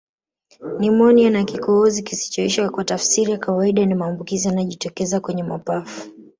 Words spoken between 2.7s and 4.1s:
tafsiri ya kawaida ni